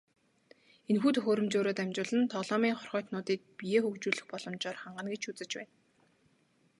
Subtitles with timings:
[0.89, 5.73] Энэхүү төхөөрөмжөөрөө дамжуулан тоглоомын хорхойтнуудыг биеэ хөгжүүлэх боломжоор хангана гэж үзэж байна.